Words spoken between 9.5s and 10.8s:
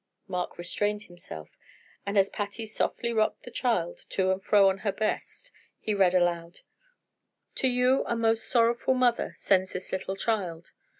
this little child.